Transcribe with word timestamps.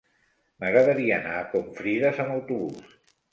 M'agradaria 0.63 1.13
anar 1.21 1.35
a 1.41 1.43
Confrides 1.51 2.23
amb 2.25 2.35
autobús. 2.39 2.99